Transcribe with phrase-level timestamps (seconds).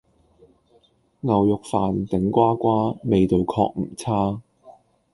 [1.19, 4.41] 牛肉飯，頂呱呱，味道確唔差